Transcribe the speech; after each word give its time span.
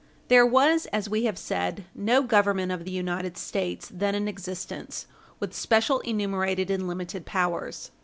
There 0.29 0.47
was, 0.47 0.87
as 0.87 1.07
we 1.11 1.25
have 1.25 1.37
said, 1.37 1.83
no 1.93 2.23
Government 2.23 2.71
of 2.71 2.85
the 2.85 2.91
United 2.91 3.37
States 3.37 3.87
then 3.93 4.15
in 4.15 4.27
existence 4.27 5.05
Page 5.39 5.53
60 5.53 5.75
U. 5.75 5.77
S. 5.77 5.83
435 5.85 5.91
with 5.91 5.93
special 5.93 5.99
enumerated 5.99 6.71
and 6.71 6.87
limited 6.87 7.23
powers. 7.27 7.91